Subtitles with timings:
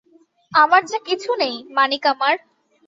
[0.51, 2.35] আমার যে কিছু নেই, মানিক আমার!